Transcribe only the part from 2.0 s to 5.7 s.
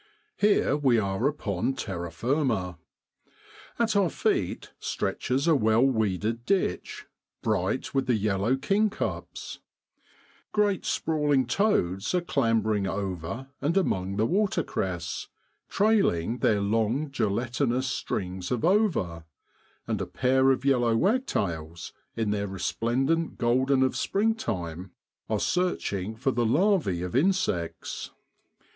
firma. At our feet stretches a